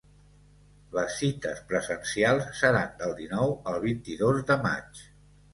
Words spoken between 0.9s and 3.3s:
Les cites presencials seran del